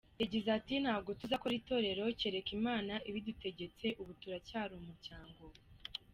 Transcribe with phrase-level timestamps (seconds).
[0.21, 5.43] Yagize ati ”Ntabwo tuzakora itorero, kereka Imana ibidutegetse, ubu turacyari umuryango”.